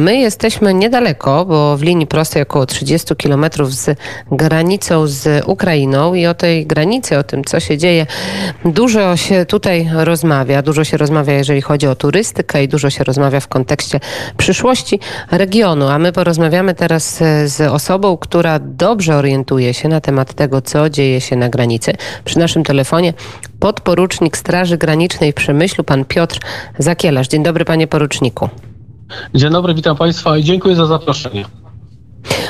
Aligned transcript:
My 0.00 0.16
jesteśmy 0.16 0.74
niedaleko, 0.74 1.44
bo 1.44 1.76
w 1.76 1.82
linii 1.82 2.06
prostej 2.06 2.42
około 2.42 2.66
30 2.66 3.16
kilometrów 3.16 3.74
z 3.74 3.98
granicą 4.32 5.06
z 5.06 5.44
Ukrainą 5.46 6.14
i 6.14 6.26
o 6.26 6.34
tej 6.34 6.66
granicy, 6.66 7.18
o 7.18 7.22
tym, 7.22 7.44
co 7.44 7.60
się 7.60 7.78
dzieje, 7.78 8.06
dużo 8.64 9.16
się 9.16 9.46
tutaj 9.46 9.88
rozmawia. 9.92 10.62
Dużo 10.62 10.84
się 10.84 10.96
rozmawia, 10.96 11.32
jeżeli 11.32 11.60
chodzi 11.60 11.86
o 11.86 11.94
turystykę 11.94 12.64
i 12.64 12.68
dużo 12.68 12.90
się 12.90 13.04
rozmawia 13.04 13.40
w 13.40 13.48
kontekście 13.48 14.00
przyszłości 14.36 15.00
regionu. 15.30 15.88
A 15.88 15.98
my 15.98 16.12
porozmawiamy 16.12 16.74
teraz 16.74 17.18
z 17.44 17.60
osobą, 17.60 18.16
która 18.16 18.58
dobrze 18.58 19.16
orientuje 19.16 19.74
się 19.74 19.88
na 19.88 20.00
temat 20.00 20.34
tego, 20.34 20.62
co 20.62 20.90
dzieje 20.90 21.20
się 21.20 21.36
na 21.36 21.48
granicy. 21.48 21.92
Przy 22.24 22.38
naszym 22.38 22.64
telefonie 22.64 23.14
podporucznik 23.60 24.36
Straży 24.36 24.78
Granicznej 24.78 25.32
w 25.32 25.34
Przemyślu, 25.34 25.84
pan 25.84 26.04
Piotr 26.04 26.40
Zakielarz. 26.78 27.28
Dzień 27.28 27.42
dobry, 27.42 27.64
panie 27.64 27.86
poruczniku. 27.86 28.48
Dzień 29.34 29.50
dobry, 29.50 29.74
witam 29.74 29.96
Państwa 29.96 30.38
i 30.38 30.44
dziękuję 30.44 30.76
za 30.76 30.86
zaproszenie. 30.86 31.44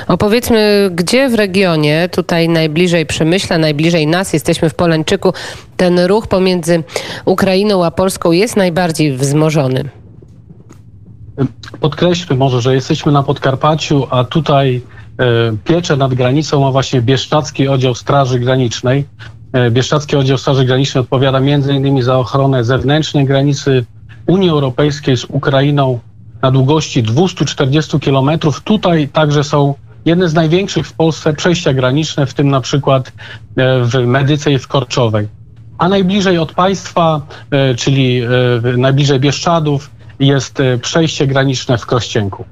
Opowiedzmy, 0.09 0.91
gdzie 0.95 1.29
w 1.29 1.35
regionie, 1.35 2.09
tutaj 2.13 2.49
najbliżej 2.49 3.07
Przemyśla, 3.07 3.59
najbliżej 3.59 4.07
nas, 4.07 4.33
jesteśmy 4.33 4.71
w 4.71 4.75
Polańczyku, 4.75 5.33
ten 5.77 5.99
ruch 6.01 6.27
pomiędzy 6.27 6.83
Ukrainą 7.25 7.85
a 7.85 7.91
Polską 7.91 8.33
jest 8.33 8.57
najbardziej 8.57 9.17
wzmożony? 9.17 9.85
Podkreślmy 11.81 12.37
może, 12.37 12.61
że 12.61 12.75
jesteśmy 12.75 13.13
na 13.13 13.23
Podkarpaciu, 13.23 14.07
a 14.11 14.25
tutaj 14.25 14.83
e, 15.19 15.57
pieczę 15.65 15.97
nad 15.97 16.15
granicą 16.15 16.61
ma 16.61 16.71
właśnie 16.71 17.03
Bieszczadzki 17.03 17.69
Oddział 17.69 17.95
Straży 17.95 18.39
Granicznej. 18.39 19.05
E, 19.53 19.71
Bieszczadzki 19.71 20.17
Oddział 20.17 20.39
Straży 20.39 20.65
Granicznej 20.65 21.01
odpowiada 21.01 21.39
m.in. 21.39 22.03
za 22.03 22.19
ochronę 22.19 22.65
zewnętrznej 22.65 23.25
granicy 23.25 23.85
Unii 24.27 24.51
Europejskiej 24.51 25.17
z 25.17 25.25
Ukrainą 25.25 25.99
na 26.43 26.51
długości 26.51 27.03
240 27.03 28.01
km. 28.01 28.31
Tutaj 28.65 29.09
także 29.09 29.45
są 29.45 29.75
jedne 30.05 30.29
z 30.29 30.35
największych 30.35 30.87
w 30.87 30.93
Polsce 30.93 31.33
przejścia 31.33 31.73
graniczne, 31.73 32.27
w 32.27 32.35
tym 32.35 32.49
na 32.49 32.61
przykład 32.61 33.13
e, 33.57 33.85
w 33.85 33.95
Medyce 34.07 34.53
i 34.53 34.59
w 34.59 34.69
Korczowej. 34.69 35.29
A 35.79 35.89
najbliżej 35.89 36.39
od 36.39 36.53
państwa, 36.53 37.21
e, 37.51 37.75
czyli 37.75 38.23
e, 38.23 38.29
najbliżej 38.77 39.21
Bieszczadów, 39.21 39.91
jest 40.21 40.59
przejście 40.83 41.27
graniczne 41.27 41.79
w 41.79 41.87
Krościenku. 41.87 42.45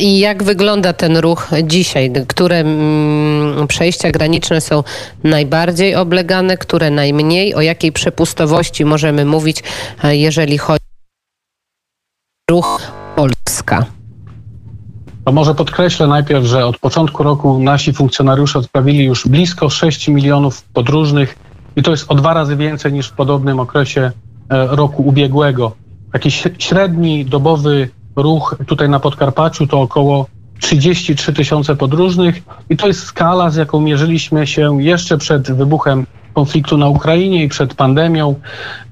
I 0.00 0.18
jak 0.18 0.42
wygląda 0.42 0.92
ten 0.92 1.16
ruch 1.16 1.50
dzisiaj? 1.64 2.12
Które 2.28 2.56
mm, 2.56 3.66
przejścia 3.66 4.10
graniczne 4.10 4.60
są 4.60 4.84
najbardziej 5.24 5.94
oblegane, 5.94 6.56
które 6.56 6.90
najmniej? 6.90 7.54
O 7.54 7.60
jakiej 7.60 7.92
przepustowości 7.92 8.84
możemy 8.84 9.24
mówić, 9.24 9.62
jeżeli 10.04 10.58
chodzi 10.58 10.89
ruch 12.50 12.92
Polska. 13.16 13.86
To 15.24 15.32
może 15.32 15.54
podkreślę 15.54 16.06
najpierw, 16.06 16.44
że 16.44 16.66
od 16.66 16.78
początku 16.78 17.22
roku 17.22 17.58
nasi 17.58 17.92
funkcjonariusze 17.92 18.58
odprawili 18.58 19.04
już 19.04 19.28
blisko 19.28 19.70
6 19.70 20.08
milionów 20.08 20.62
podróżnych 20.62 21.38
i 21.76 21.82
to 21.82 21.90
jest 21.90 22.10
o 22.10 22.14
dwa 22.14 22.34
razy 22.34 22.56
więcej 22.56 22.92
niż 22.92 23.08
w 23.08 23.12
podobnym 23.12 23.60
okresie 23.60 24.00
e, 24.00 24.12
roku 24.66 25.02
ubiegłego. 25.02 25.72
Taki 26.12 26.30
średni 26.58 27.24
dobowy 27.24 27.88
ruch 28.16 28.56
tutaj 28.66 28.88
na 28.88 29.00
Podkarpaciu 29.00 29.66
to 29.66 29.80
około 29.80 30.26
33 30.60 31.32
tysiące 31.32 31.76
podróżnych 31.76 32.42
i 32.70 32.76
to 32.76 32.86
jest 32.86 33.02
skala, 33.02 33.50
z 33.50 33.56
jaką 33.56 33.80
mierzyliśmy 33.80 34.46
się 34.46 34.82
jeszcze 34.82 35.18
przed 35.18 35.52
wybuchem 35.52 36.06
konfliktu 36.34 36.76
na 36.76 36.88
Ukrainie 36.88 37.44
i 37.44 37.48
przed 37.48 37.74
pandemią, 37.74 38.34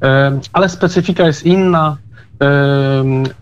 e, 0.02 0.40
ale 0.52 0.68
specyfika 0.68 1.26
jest 1.26 1.46
inna. 1.46 1.96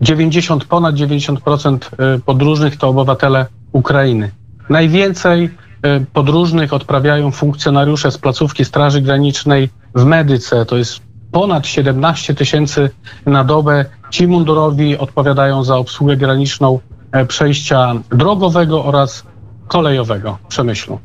90, 0.01 0.65
ponad 0.65 0.95
90% 0.95 1.77
e, 1.77 2.19
podróżnych 2.19 2.77
to 2.77 2.89
obywatele 2.89 3.45
Ukrainy. 3.71 4.31
Najwięcej 4.69 5.49
e, 5.81 5.99
podróżnych 6.13 6.73
odprawiają 6.73 7.31
funkcjonariusze 7.31 8.11
z 8.11 8.17
placówki 8.17 8.65
Straży 8.65 9.01
Granicznej 9.01 9.69
w 9.95 10.05
Medyce. 10.05 10.65
To 10.65 10.77
jest 10.77 10.99
ponad 11.31 11.67
17 11.67 12.35
tysięcy 12.35 12.89
na 13.25 13.43
dobę. 13.43 13.85
Ci 14.09 14.27
mundurowi 14.27 14.97
odpowiadają 14.97 15.63
za 15.63 15.77
obsługę 15.77 16.17
graniczną 16.17 16.79
e, 17.11 17.25
przejścia 17.25 17.93
drogowego 18.09 18.85
oraz 18.85 19.23
kolejowego 19.67 20.37
Przemyślu. 20.47 20.99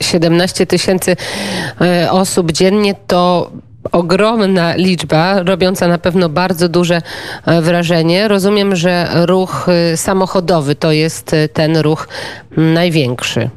17 0.00 0.66
tysięcy 0.66 1.16
osób 2.10 2.52
dziennie 2.52 2.94
to 2.94 3.50
ogromna 3.92 4.76
liczba, 4.76 5.42
robiąca 5.42 5.88
na 5.88 5.98
pewno 5.98 6.28
bardzo 6.28 6.68
duże 6.68 7.02
e, 7.46 7.62
wrażenie. 7.62 8.28
Rozumiem, 8.28 8.76
że 8.76 9.08
ruch 9.26 9.66
e, 9.68 9.96
samochodowy 9.96 10.74
to 10.74 10.92
jest 10.92 11.34
e, 11.34 11.48
ten 11.48 11.76
ruch 11.76 12.08
największy. 12.56 13.50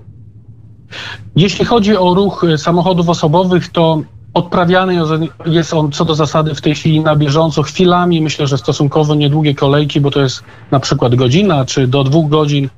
Jeśli 1.36 1.66
chodzi 1.66 1.98
o 1.98 2.14
ruch 2.14 2.46
samochodów 2.58 3.10
osobowych, 3.10 3.68
to 3.68 4.02
odprawiany 4.34 4.98
jest 5.46 5.74
on 5.74 5.92
co 5.92 6.06
do 6.06 6.16
zasady 6.16 6.56
w 6.56 6.62
tej 6.62 6.76
chwili 6.76 7.00
na 7.00 7.16
bieżąco, 7.16 7.64
chwilami. 7.64 8.22
Myślę, 8.22 8.48
że 8.48 8.58
stosunkowo 8.58 9.16
niedługie 9.16 9.56
kolejki, 9.56 10.02
bo 10.02 10.12
to 10.12 10.22
jest 10.22 10.44
na 10.72 10.80
przykład 10.80 11.16
godzina 11.16 11.66
czy 11.66 11.88
do 11.88 12.04
dwóch 12.04 12.30
godzin 12.30 12.70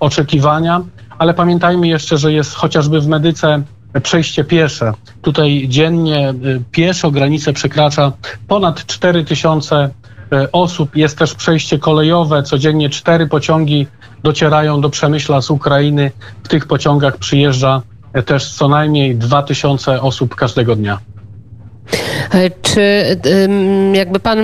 oczekiwania. 0.00 0.80
Ale 1.18 1.34
pamiętajmy 1.34 1.88
jeszcze, 1.88 2.18
że 2.18 2.32
jest 2.32 2.54
chociażby 2.54 3.00
w 3.00 3.06
medyce 3.06 3.62
przejście 4.02 4.44
piesze. 4.44 4.92
Tutaj 5.22 5.66
dziennie 5.68 6.30
y, 6.30 6.62
pieszo 6.70 7.10
granicę 7.10 7.52
przekracza 7.52 8.12
ponad 8.48 8.86
4 8.86 9.24
tysiące 9.24 9.90
y, 10.32 10.52
osób. 10.52 10.96
Jest 10.96 11.18
też 11.18 11.34
przejście 11.34 11.78
kolejowe. 11.78 12.42
Codziennie 12.42 12.90
cztery 12.90 13.26
pociągi 13.26 13.86
docierają 14.22 14.80
do 14.80 14.90
Przemyśla 14.90 15.40
z 15.40 15.50
Ukrainy. 15.50 16.10
W 16.42 16.48
tych 16.48 16.66
pociągach 16.66 17.16
przyjeżdża 17.16 17.82
y, 18.16 18.22
też 18.22 18.52
co 18.52 18.68
najmniej 18.68 19.16
2 19.16 19.42
tysiące 19.42 20.02
osób 20.02 20.34
każdego 20.34 20.76
dnia. 20.76 20.98
E, 22.34 22.50
czy 22.50 23.16
jakby 23.92 24.20
pan 24.20 24.38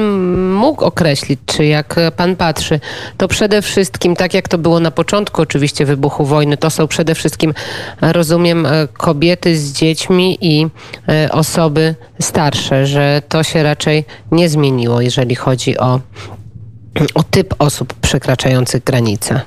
mógł 0.52 0.84
określić, 0.84 1.40
czy 1.46 1.64
jak 1.64 1.96
pan 2.16 2.36
patrzy, 2.36 2.80
to 3.16 3.28
przede 3.28 3.62
wszystkim, 3.62 4.16
tak 4.16 4.34
jak 4.34 4.48
to 4.48 4.58
było 4.58 4.80
na 4.80 4.90
początku 4.90 5.42
oczywiście 5.42 5.86
wybuchu 5.86 6.24
wojny, 6.24 6.56
to 6.56 6.70
są 6.70 6.88
przede 6.88 7.14
wszystkim, 7.14 7.54
rozumiem, 8.00 8.66
e, 8.66 8.88
kobiety 8.92 9.58
z 9.58 9.72
dziećmi 9.72 10.38
i 10.40 10.66
e, 11.08 11.32
osoby 11.32 11.94
starsze, 12.20 12.86
że 12.86 13.22
to 13.28 13.42
się 13.42 13.62
raczej 13.62 14.04
nie 14.32 14.48
zmieniło, 14.48 15.00
jeżeli 15.00 15.34
chodzi 15.34 15.78
o, 15.78 16.00
o 17.14 17.22
typ 17.22 17.54
osób 17.58 17.94
przekraczających 17.94 18.84
granicę. 18.84 19.40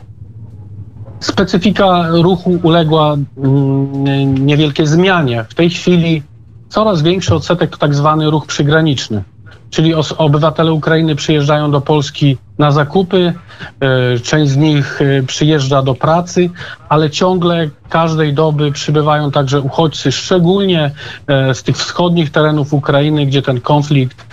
Specyfika 1.19 2.07
ruchu 2.11 2.59
uległa 2.63 3.17
mm, 3.37 4.45
niewielkiej 4.45 4.87
zmianie. 4.87 5.45
W 5.49 5.53
tej 5.53 5.69
chwili 5.69 6.23
coraz 6.69 7.01
większy 7.01 7.35
odsetek 7.35 7.69
to 7.69 7.77
tak 7.77 7.95
zwany 7.95 8.29
ruch 8.29 8.45
przygraniczny. 8.45 9.23
Czyli 9.69 9.93
obywatele 10.17 10.73
Ukrainy 10.73 11.15
przyjeżdżają 11.15 11.71
do 11.71 11.81
Polski 11.81 12.37
na 12.57 12.71
zakupy, 12.71 13.33
e, 13.79 14.19
część 14.19 14.51
z 14.51 14.57
nich 14.57 15.01
e, 15.01 15.23
przyjeżdża 15.23 15.81
do 15.81 15.95
pracy, 15.95 16.49
ale 16.89 17.09
ciągle 17.09 17.69
każdej 17.89 18.33
doby 18.33 18.71
przybywają 18.71 19.31
także 19.31 19.61
uchodźcy, 19.61 20.11
szczególnie 20.11 20.91
e, 21.27 21.53
z 21.53 21.63
tych 21.63 21.77
wschodnich 21.77 22.31
terenów 22.31 22.73
Ukrainy, 22.73 23.25
gdzie 23.25 23.41
ten 23.41 23.61
konflikt 23.61 24.27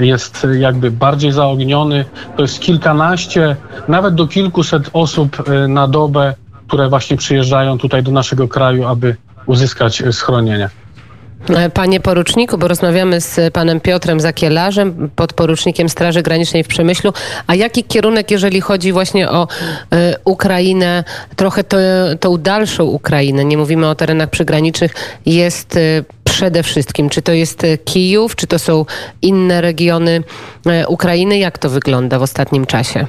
jest 0.00 0.46
jakby 0.58 0.90
bardziej 0.90 1.32
zaogniony. 1.32 2.04
To 2.36 2.42
jest 2.42 2.60
kilkanaście, 2.60 3.56
nawet 3.88 4.14
do 4.14 4.26
kilkuset 4.26 4.90
osób 4.92 5.44
na 5.68 5.88
dobę, 5.88 6.34
które 6.66 6.88
właśnie 6.88 7.16
przyjeżdżają 7.16 7.78
tutaj 7.78 8.02
do 8.02 8.10
naszego 8.10 8.48
kraju, 8.48 8.86
aby 8.86 9.16
uzyskać 9.46 10.02
schronienie. 10.10 10.70
Panie 11.74 12.00
poruczniku, 12.00 12.58
bo 12.58 12.68
rozmawiamy 12.68 13.20
z 13.20 13.52
panem 13.52 13.80
Piotrem 13.80 14.20
Zakielarzem, 14.20 15.10
podporucznikiem 15.16 15.88
Straży 15.88 16.22
Granicznej 16.22 16.64
w 16.64 16.68
Przemyślu. 16.68 17.12
A 17.46 17.54
jaki 17.54 17.84
kierunek, 17.84 18.30
jeżeli 18.30 18.60
chodzi 18.60 18.92
właśnie 18.92 19.30
o 19.30 19.44
y, 19.44 19.96
Ukrainę, 20.24 21.04
trochę 21.36 21.64
to, 21.64 21.76
tą 22.20 22.38
dalszą 22.38 22.84
Ukrainę, 22.84 23.44
nie 23.44 23.58
mówimy 23.58 23.88
o 23.88 23.94
terenach 23.94 24.30
przygranicznych, 24.30 24.94
jest 25.26 25.76
y, 25.76 26.04
przede 26.24 26.62
wszystkim? 26.62 27.08
Czy 27.08 27.22
to 27.22 27.32
jest 27.32 27.62
Kijów, 27.84 28.36
czy 28.36 28.46
to 28.46 28.58
są 28.58 28.84
inne 29.22 29.60
regiony 29.60 30.22
y, 30.66 30.88
Ukrainy? 30.88 31.38
Jak 31.38 31.58
to 31.58 31.70
wygląda 31.70 32.18
w 32.18 32.22
ostatnim 32.22 32.66
czasie? 32.66 33.06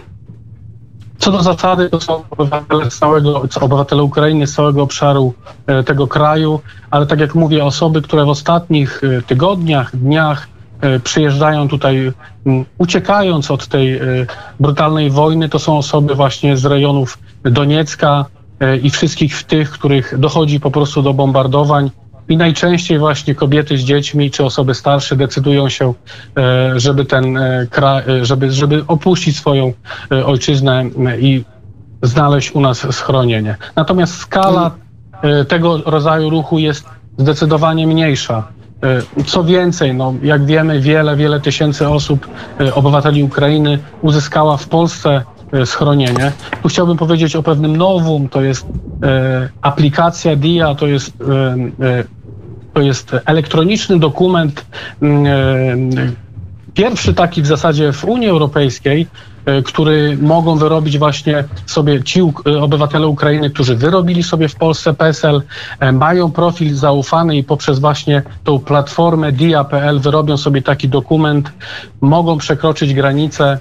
Co 1.17 1.31
do 1.31 1.43
zasady, 1.43 1.89
to 1.89 2.01
są 2.01 2.23
obywatele, 2.29 2.87
całego, 2.87 3.43
obywatele 3.61 4.03
Ukrainy 4.03 4.47
z 4.47 4.53
całego 4.53 4.83
obszaru 4.83 5.33
e, 5.67 5.83
tego 5.83 6.07
kraju, 6.07 6.59
ale 6.91 7.05
tak 7.05 7.19
jak 7.19 7.35
mówię, 7.35 7.65
osoby, 7.65 8.01
które 8.01 8.25
w 8.25 8.29
ostatnich 8.29 9.01
e, 9.03 9.21
tygodniach, 9.21 9.95
dniach 9.95 10.47
e, 10.81 10.99
przyjeżdżają 10.99 11.67
tutaj, 11.67 12.11
uciekając 12.77 13.51
od 13.51 13.67
tej 13.67 13.99
brutalnej 14.59 15.09
wojny, 15.11 15.49
to 15.49 15.59
są 15.59 15.77
osoby 15.77 16.15
właśnie 16.15 16.57
z 16.57 16.65
rejonów 16.65 17.19
Doniecka 17.43 18.25
i 18.83 18.89
wszystkich 18.89 19.43
tych, 19.43 19.71
których 19.71 20.19
dochodzi 20.19 20.59
po 20.59 20.71
prostu 20.71 21.01
do 21.01 21.13
bombardowań. 21.13 21.91
I 22.29 22.37
najczęściej 22.37 22.99
właśnie 22.99 23.35
kobiety 23.35 23.77
z 23.77 23.81
dziećmi 23.81 24.31
czy 24.31 24.43
osoby 24.43 24.73
starsze 24.73 25.15
decydują 25.15 25.69
się, 25.69 25.93
e, 26.37 26.79
żeby 26.79 27.05
ten 27.05 27.37
e, 27.37 27.67
kraj, 27.69 28.03
e, 28.07 28.25
żeby, 28.25 28.51
żeby 28.51 28.83
opuścić 28.87 29.37
swoją 29.37 29.73
ojczyznę 30.25 30.81
e, 30.81 31.19
i 31.19 31.43
znaleźć 32.01 32.51
u 32.51 32.61
nas 32.61 32.95
schronienie. 32.95 33.55
Natomiast 33.75 34.15
skala 34.15 34.71
e, 35.21 35.45
tego 35.45 35.77
rodzaju 35.85 36.29
ruchu 36.29 36.59
jest 36.59 36.85
zdecydowanie 37.17 37.87
mniejsza. 37.87 38.47
Co 39.25 39.43
więcej, 39.43 39.93
no, 39.93 40.13
jak 40.23 40.45
wiemy, 40.45 40.79
wiele, 40.79 41.15
wiele 41.15 41.39
tysięcy 41.39 41.89
osób, 41.89 42.27
obywateli 42.75 43.23
Ukrainy 43.23 43.79
uzyskała 44.01 44.57
w 44.57 44.67
Polsce 44.67 45.21
schronienie. 45.65 46.31
Tu 46.61 46.69
chciałbym 46.69 46.97
powiedzieć 46.97 47.35
o 47.35 47.43
pewnym 47.43 47.77
nowum, 47.77 48.29
to 48.29 48.41
jest 48.41 48.65
e, 49.03 49.49
aplikacja 49.61 50.35
DIA, 50.35 50.75
to 50.75 50.87
jest, 50.87 51.13
e, 51.79 52.03
to 52.77 52.81
jest 52.81 53.15
elektroniczny 53.25 53.99
dokument, 53.99 54.65
mm, 55.01 55.25
e, 55.25 56.11
pierwszy 56.73 57.13
taki 57.13 57.41
w 57.41 57.47
zasadzie 57.47 57.93
w 57.93 58.05
Unii 58.05 58.29
Europejskiej, 58.29 59.07
e, 59.45 59.61
który 59.61 60.17
mogą 60.21 60.57
wyrobić 60.57 60.97
właśnie 60.97 61.43
sobie 61.65 62.03
ci 62.03 62.19
e, 62.19 62.59
obywatele 62.61 63.07
Ukrainy, 63.07 63.49
którzy 63.49 63.75
wyrobili 63.75 64.23
sobie 64.23 64.47
w 64.47 64.55
Polsce 64.55 64.93
PESEL, 64.93 65.41
mają 65.93 66.31
profil 66.31 66.75
zaufany 66.75 67.37
i 67.37 67.43
poprzez 67.43 67.79
właśnie 67.79 68.23
tą 68.43 68.59
platformę 68.59 69.31
dia.pl 69.31 69.99
wyrobią 69.99 70.37
sobie 70.37 70.61
taki 70.61 70.89
dokument, 70.89 71.51
mogą 72.01 72.37
przekroczyć 72.37 72.93
granicę 72.93 73.57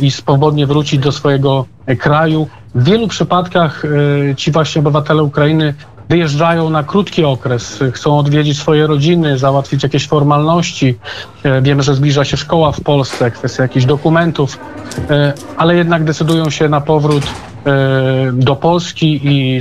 i 0.00 0.10
swobodnie 0.10 0.66
wrócić 0.66 1.00
do 1.00 1.12
swojego 1.12 1.66
kraju. 1.98 2.48
W 2.74 2.84
wielu 2.84 3.08
przypadkach 3.08 3.82
ci 4.36 4.52
właśnie 4.52 4.80
obywatele 4.80 5.22
Ukrainy 5.22 5.74
wyjeżdżają 6.08 6.70
na 6.70 6.84
krótki 6.84 7.24
okres, 7.24 7.80
chcą 7.92 8.18
odwiedzić 8.18 8.58
swoje 8.58 8.86
rodziny, 8.86 9.38
załatwić 9.38 9.82
jakieś 9.82 10.08
formalności. 10.08 10.98
E, 11.42 11.62
Wiemy, 11.62 11.82
że 11.82 11.94
zbliża 11.94 12.24
się 12.24 12.36
szkoła 12.36 12.72
w 12.72 12.80
Polsce, 12.80 13.30
kwestia 13.30 13.62
jakichś 13.62 13.86
dokumentów, 13.86 14.58
e, 15.10 15.32
ale 15.56 15.76
jednak 15.76 16.04
decydują 16.04 16.50
się 16.50 16.68
na 16.68 16.80
powrót 16.80 17.24
do 18.32 18.56
Polski 18.56 19.20
i 19.24 19.60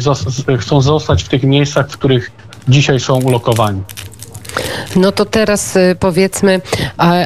chcą 0.59 0.81
zostać 0.81 1.23
w 1.23 1.29
tych 1.29 1.43
miejscach, 1.43 1.89
w 1.89 1.97
których 1.97 2.31
dzisiaj 2.67 2.99
są 2.99 3.15
ulokowani. 3.15 3.81
No 4.95 5.11
to 5.11 5.25
teraz 5.25 5.75
y, 5.75 5.95
powiedzmy 5.99 6.61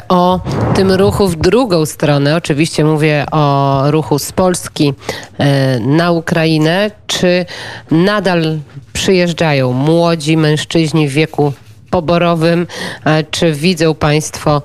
o 0.10 0.40
tym 0.76 0.92
ruchu 0.92 1.28
w 1.28 1.36
drugą 1.36 1.86
stronę. 1.86 2.36
Oczywiście 2.36 2.86
mówię 2.86 3.26
o 3.32 3.84
ruchu 3.92 4.20
z 4.20 4.32
Polski 4.32 4.94
e, 5.38 5.80
na 5.80 6.12
Ukrainę. 6.12 6.92
Czy 7.08 7.46
nadal 7.92 8.58
przyjeżdżają 8.94 9.74
młodzi 9.74 10.38
mężczyźni 10.38 11.08
w 11.08 11.12
wieku 11.12 11.54
poborowym? 11.90 12.68
E, 13.06 13.24
Czy 13.24 13.54
widzą 13.54 13.96
Państwo 13.96 14.62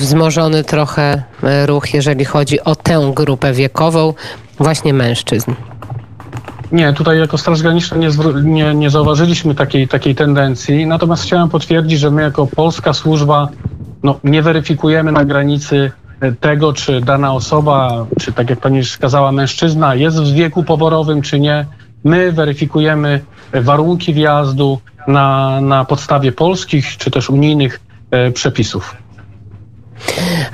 wzmożony 0.00 0.64
trochę 0.64 1.22
e, 1.42 1.66
ruch, 1.66 1.94
jeżeli 1.94 2.24
chodzi 2.24 2.60
o 2.60 2.76
tę 2.76 3.12
grupę 3.14 3.52
wiekową, 3.52 4.14
właśnie 4.58 4.94
mężczyzn? 4.94 5.52
Nie, 6.72 6.92
tutaj 6.92 7.18
jako 7.18 7.38
Straż 7.38 7.62
Graniczna 7.62 7.96
nie, 7.96 8.08
nie, 8.42 8.74
nie 8.74 8.90
zauważyliśmy 8.90 9.54
takiej, 9.54 9.88
takiej 9.88 10.14
tendencji, 10.14 10.86
natomiast 10.86 11.22
chciałem 11.22 11.48
potwierdzić, 11.48 11.98
że 12.00 12.10
my 12.10 12.22
jako 12.22 12.46
polska 12.46 12.92
służba 12.92 13.48
no, 14.04 14.20
nie 14.24 14.42
weryfikujemy 14.42 15.12
na 15.12 15.24
granicy 15.24 15.92
e, 16.20 16.32
tego, 16.32 16.72
czy 16.72 17.00
dana 17.00 17.34
osoba, 17.34 18.06
czy 18.20 18.32
tak 18.32 18.50
jak 18.50 18.60
pani 18.60 18.82
wskazała, 18.82 19.32
mężczyzna 19.32 19.94
jest 19.94 20.22
w 20.22 20.34
wieku 20.34 20.64
poborowym, 20.64 21.22
czy 21.22 21.40
nie. 21.40 21.66
My 22.04 22.32
weryfikujemy 22.32 23.20
warunki 23.52 24.14
wjazdu 24.14 24.80
na, 25.08 25.60
na 25.60 25.84
podstawie 25.84 26.32
polskich, 26.32 26.96
czy 26.96 27.10
też 27.10 27.30
unijnych 27.30 27.80
e, 28.10 28.30
przepisów. 28.30 28.96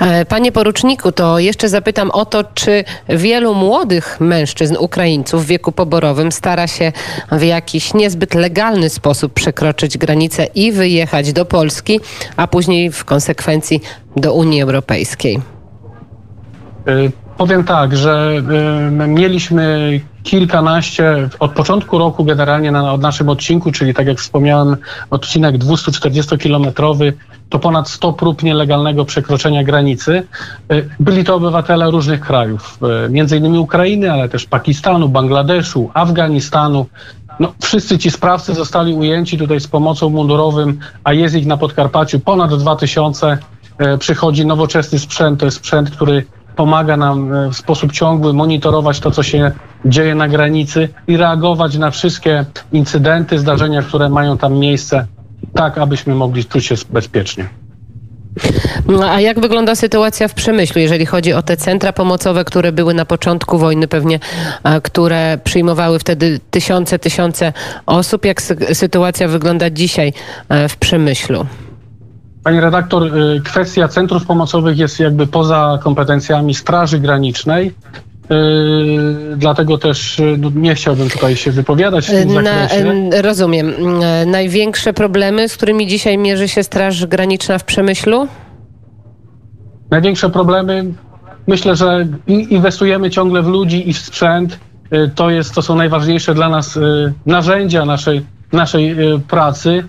E, 0.01 0.25
Panie 0.25 0.53
poruczniku, 0.53 1.13
to 1.13 1.39
jeszcze 1.39 1.69
zapytam 1.69 2.11
o 2.11 2.25
to, 2.25 2.45
czy 2.55 2.85
wielu 3.09 3.55
młodych 3.55 4.17
mężczyzn, 4.21 4.77
Ukraińców 4.79 5.45
w 5.45 5.47
wieku 5.47 5.73
poborowym 5.73 6.33
stara 6.33 6.67
się 6.67 6.93
w 7.33 7.43
jakiś 7.43 7.95
niezbyt 7.95 8.35
legalny 8.35 8.89
sposób 8.89 9.33
przekroczyć 9.33 9.99
granicę 9.99 10.45
i 10.55 10.73
wyjechać 10.73 11.33
do 11.33 11.45
Polski, 11.45 12.01
a 12.37 12.47
później 12.47 12.93
w 12.93 13.05
konsekwencji 13.05 13.81
do 14.17 14.35
Unii 14.35 14.63
Europejskiej. 14.63 15.41
Y, 16.89 17.13
Powiem 17.41 17.65
tak, 17.65 17.97
że 17.97 18.43
y, 19.05 19.09
mieliśmy 19.09 20.01
kilkanaście, 20.23 21.29
od 21.39 21.53
początku 21.53 21.99
roku 21.99 22.25
generalnie 22.25 22.73
na, 22.73 22.83
na 22.83 22.97
naszym 22.97 23.29
odcinku, 23.29 23.73
czyli 23.73 23.95
tak 23.95 24.07
jak 24.07 24.19
wspomniałem, 24.19 24.77
odcinek 25.11 25.59
240-kilometrowy, 25.59 27.13
to 27.49 27.59
ponad 27.59 27.89
100 27.89 28.13
prób 28.13 28.43
nielegalnego 28.43 29.05
przekroczenia 29.05 29.65
granicy. 29.65 30.23
Y, 30.73 30.89
Byli 31.01 31.25
to 31.25 31.35
obywatele 31.35 31.91
różnych 31.91 32.21
krajów, 32.21 32.79
y, 33.07 33.11
między 33.11 33.37
innymi 33.37 33.59
Ukrainy, 33.59 34.13
ale 34.13 34.29
też 34.29 34.47
Pakistanu, 34.47 35.09
Bangladeszu, 35.09 35.91
Afganistanu. 35.95 36.87
No, 37.41 37.53
wszyscy 37.63 37.99
ci 37.99 38.11
sprawcy 38.11 38.55
zostali 38.55 38.95
ujęci 38.95 39.39
tutaj 39.39 39.61
z 39.61 39.67
pomocą 39.67 40.11
mundurowym, 40.11 40.79
a 41.05 41.13
jest 41.13 41.35
ich 41.35 41.47
na 41.47 41.57
Podkarpaciu 41.57 42.21
ponad 42.21 42.55
2000. 42.55 43.39
E, 43.79 43.99
Przychodzi 43.99 44.47
nowoczesny 44.47 44.99
sprzęt, 44.99 45.41
to 45.41 45.47
jest 45.47 45.57
sprzęt, 45.57 45.91
który 45.91 46.27
pomaga 46.57 46.97
nam 46.97 47.35
e, 47.35 47.51
w 47.51 47.57
sposób 47.57 47.93
ciągły 47.93 48.33
monitorować 48.33 49.01
to, 49.01 49.11
co 49.11 49.23
się 49.23 49.51
dzieje 49.85 50.15
na 50.15 50.29
granicy 50.29 50.89
i 51.07 51.17
reagować 51.17 51.77
na 51.79 51.91
wszystkie 51.91 52.45
incydenty, 52.73 53.39
zdarzenia, 53.39 53.83
które 53.83 54.09
mają 54.09 54.39
tam 54.39 54.55
miejsce, 54.55 55.07
tak 55.55 55.79
abyśmy 55.79 56.15
mogli 56.15 56.45
czuć 56.45 56.67
się 56.67 56.75
bezpiecznie. 56.91 57.49
No, 58.89 59.11
A 59.11 59.21
jak 59.21 59.41
wygląda 59.41 59.75
sytuacja 59.75 60.29
w 60.29 60.35
Przemyślu, 60.35 60.81
jeżeli 60.81 61.07
chodzi 61.07 61.33
o 61.33 61.43
te 61.43 61.57
centra 61.57 61.93
pomocowe, 61.93 62.45
które 62.45 62.73
były 62.73 62.95
na 62.95 63.05
początku 63.05 63.59
wojny, 63.59 63.89
pewnie, 63.89 64.19
które 64.83 65.39
przyjmowały 65.45 65.99
wtedy 65.99 66.41
tysiące, 66.51 66.99
tysiące 66.99 67.53
osób? 67.87 68.25
Jak 68.25 68.43
sy- 68.43 68.75
sytuacja 68.75 69.29
wygląda 69.29 69.71
dzisiaj 69.71 70.13
e, 70.49 70.69
w 70.69 70.77
Przemyślu? 70.77 71.47
Pani 72.45 72.61
redaktor, 72.61 73.17
y, 73.17 73.41
kwestia 73.45 73.89
centrów 73.89 74.27
pomocowych 74.27 74.79
jest 74.79 75.01
jakby 75.01 75.27
poza 75.27 75.79
kompetencjami 75.83 76.55
Straży 76.55 76.99
Granicznej. 76.99 77.67
y, 77.67 79.37
Dlatego 79.37 79.79
też 79.79 80.19
y, 80.19 80.37
no, 80.39 80.51
nie 80.55 80.75
chciałbym 80.75 81.11
tutaj 81.11 81.37
się 81.37 81.51
wypowiadać 81.51 82.07
w 82.07 82.11
tym 82.11 82.43
Na, 82.43 82.69
rozumiem. 83.23 83.75
E, 84.03 84.27
Największe 84.27 84.93
problemy, 84.93 85.49
z 85.49 85.57
którymi 85.57 85.87
dzisiaj 85.87 86.19
mierzy 86.19 86.49
się 86.49 86.63
Straż 86.63 87.07
Graniczna 87.07 87.59
w 87.59 87.65
Przemyślu? 87.65 88.29
Największe 89.91 90.31
problemy, 90.31 90.85
myślę, 91.47 91.77
że 91.77 92.07
inwestujemy 92.27 93.11
ciągle 93.11 93.43
w 93.43 93.47
ludzi 93.47 93.89
i 93.89 93.93
w 93.93 93.99
sprzęt. 93.99 94.59
To, 95.15 95.31
jest, 95.31 95.55
to 95.55 95.63
są 95.63 95.75
najważniejsze 95.77 96.35
dla 96.35 96.49
nas 96.49 96.79
narzędzia 97.27 97.85
naszej, 97.85 98.27
naszej 98.53 98.97
pracy. 99.29 99.85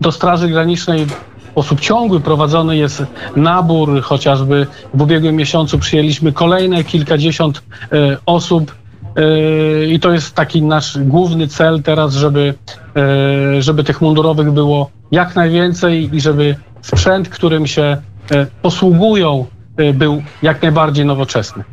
Do 0.00 0.12
Straży 0.12 0.48
Granicznej 0.48 1.06
sposób 1.54 1.80
ciągły 1.80 2.20
prowadzony 2.20 2.76
jest 2.76 3.02
nabór, 3.36 4.02
chociażby 4.02 4.66
w 4.94 5.02
ubiegłym 5.02 5.36
miesiącu 5.36 5.78
przyjęliśmy 5.78 6.32
kolejne 6.32 6.84
kilkadziesiąt 6.84 7.58
y, 7.58 8.16
osób. 8.26 8.74
Y, 9.18 9.86
I 9.86 10.00
to 10.00 10.12
jest 10.12 10.34
taki 10.34 10.62
nasz 10.62 10.98
główny 10.98 11.48
cel 11.48 11.82
teraz, 11.82 12.14
żeby, 12.14 12.54
y, 13.58 13.62
żeby 13.62 13.84
tych 13.84 14.00
mundurowych 14.00 14.50
było 14.50 14.90
jak 15.12 15.36
najwięcej 15.36 16.10
i 16.12 16.20
żeby 16.20 16.56
sprzęt, 16.82 17.28
którym 17.28 17.66
się 17.66 17.96
posługują, 18.62 19.46
był 19.94 20.22
jak 20.42 20.62
najbardziej 20.62 21.06
nowoczesny. 21.06 21.64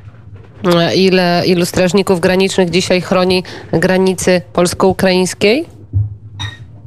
E, 0.75 0.95
Ile, 0.95 1.43
ilu 1.45 1.65
strażników 1.65 2.19
granicznych 2.19 2.69
dzisiaj 2.69 3.01
chroni 3.01 3.43
granicy 3.73 4.41
polsko-ukraińskiej? 4.53 5.65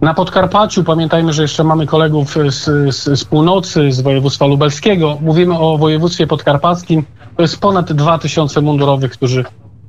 Na 0.05 0.15
Podkarpaciu 0.15 0.85
pamiętajmy, 0.85 1.33
że 1.33 1.43
jeszcze 1.43 1.65
mamy 1.65 1.87
kolegów 1.87 2.35
z, 2.49 2.65
z, 2.95 3.21
z 3.21 3.25
północy, 3.25 3.93
z 3.93 4.01
województwa 4.01 4.47
lubelskiego. 4.47 5.19
Mówimy 5.21 5.59
o 5.59 5.79
województwie 5.79 6.27
podkarpackim. 6.27 7.05
To 7.37 7.43
jest 7.43 7.61
ponad 7.61 7.93
2000 7.93 8.61
mundurowych, 8.61 9.13
którzy 9.13 9.45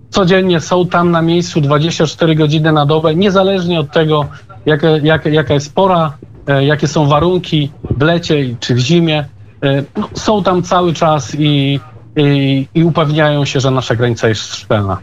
codziennie 0.09 0.59
są 0.61 0.87
tam 0.87 1.11
na 1.11 1.21
miejscu 1.21 1.61
24 1.61 2.35
godziny 2.35 2.71
na 2.71 2.85
dobę, 2.85 3.15
niezależnie 3.15 3.79
od 3.79 3.91
tego, 3.91 4.25
jaka, 4.65 4.87
jak, 4.89 5.25
jaka 5.25 5.53
jest 5.53 5.75
pora, 5.75 6.17
e, 6.47 6.65
jakie 6.65 6.87
są 6.87 7.07
warunki 7.07 7.71
w 7.97 8.01
lecie 8.01 8.55
czy 8.59 8.75
w 8.75 8.79
zimie. 8.79 9.25
E, 9.63 9.83
no, 9.97 10.09
są 10.13 10.43
tam 10.43 10.63
cały 10.63 10.93
czas 10.93 11.35
i, 11.39 11.79
i, 12.15 12.67
i 12.75 12.83
upewniają 12.83 13.45
się, 13.45 13.59
że 13.59 13.71
nasza 13.71 13.95
granica 13.95 14.27
jest 14.27 14.55
szczelna. 14.55 14.97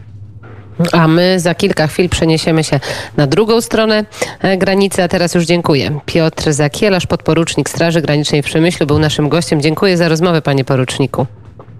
A 0.91 1.07
my 1.07 1.39
za 1.39 1.55
kilka 1.55 1.87
chwil 1.87 2.09
przeniesiemy 2.09 2.63
się 2.63 2.79
na 3.17 3.27
drugą 3.27 3.61
stronę 3.61 4.05
e, 4.41 4.57
granicy, 4.57 5.03
a 5.03 5.07
teraz 5.07 5.35
już 5.35 5.45
dziękuję. 5.45 5.99
Piotr 6.05 6.53
Zakielasz, 6.53 7.07
podporucznik 7.07 7.69
Straży 7.69 8.01
Granicznej 8.01 8.41
w 8.41 8.45
Przemyślu, 8.45 8.87
był 8.87 8.99
naszym 8.99 9.29
gościem. 9.29 9.61
Dziękuję 9.61 9.97
za 9.97 10.07
rozmowę, 10.09 10.41
panie 10.41 10.63
poruczniku. 10.65 11.25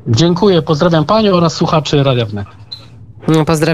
Dziękuję, 0.08 0.62
pozdrawiam 0.62 1.06
panią 1.06 1.32
oraz 1.32 1.54
słuchaczy 1.54 2.04
Radia 2.04 2.26
Wnet. 2.26 2.48
Pozdrawiam. 3.26 3.46